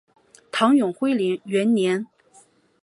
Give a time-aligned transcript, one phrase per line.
[0.51, 1.11] 唐永徽
[1.45, 2.07] 元年。